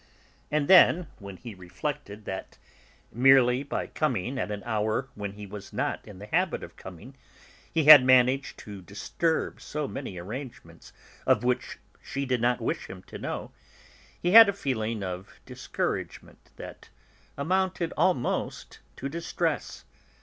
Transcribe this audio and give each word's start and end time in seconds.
And 0.49 0.67
then, 0.67 1.05
when 1.19 1.37
he 1.37 1.53
reflected 1.53 2.25
that, 2.25 2.57
merely 3.11 3.61
by 3.61 3.85
coming 3.85 4.39
at 4.39 4.49
an 4.49 4.63
hour 4.63 5.09
when 5.13 5.33
he 5.33 5.45
was 5.45 5.71
not 5.71 6.03
in 6.07 6.17
the 6.17 6.25
habit 6.25 6.63
of 6.63 6.75
coming, 6.75 7.13
he 7.71 7.83
had 7.83 8.03
managed 8.03 8.57
to 8.61 8.81
disturb 8.81 9.61
so 9.61 9.87
many 9.87 10.17
arrangements 10.17 10.91
of 11.27 11.43
which 11.43 11.77
she 12.01 12.25
did 12.25 12.41
not 12.41 12.59
wish 12.59 12.87
him 12.87 13.03
to 13.03 13.19
know, 13.19 13.51
he 14.19 14.31
had 14.31 14.49
a 14.49 14.53
feeling 14.53 15.03
of 15.03 15.39
discouragement 15.45 16.49
that 16.55 16.89
amounted, 17.37 17.93
almost, 17.95 18.79
to 18.95 19.07
distress. 19.07 19.85